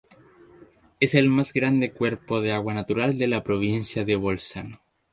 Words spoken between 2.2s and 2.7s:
de